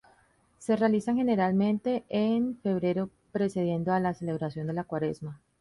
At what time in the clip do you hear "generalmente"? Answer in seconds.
1.17-2.03